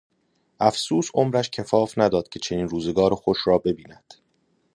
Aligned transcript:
افسوس 0.59 1.11
عمرش 1.15 1.49
کفاف 1.49 1.93
نداد 1.97 2.29
که 2.29 2.39
چنین 2.39 2.67
روزگار 2.69 3.15
خوش 3.15 3.37
را 3.47 3.57
ببیند. 3.57 4.13